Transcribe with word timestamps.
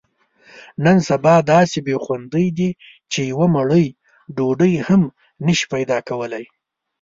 نن 0.83 0.97
سبا 1.09 1.33
داسې 1.53 1.77
بې 1.85 1.95
خوندۍ 2.03 2.47
دي، 2.57 2.69
چې 3.11 3.19
یوه 3.31 3.47
مړۍ 3.55 3.85
ډوډۍ 4.35 4.73
هم 4.87 5.01
نشې 5.45 5.65
پیداکولی. 5.73 6.43